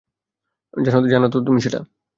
জানো 1.11 1.27
তুমি 1.47 1.59
সেটা? 1.61 1.79